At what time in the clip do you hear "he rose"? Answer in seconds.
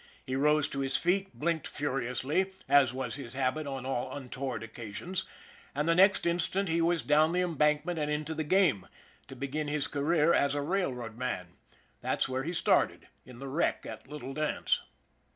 0.25-0.67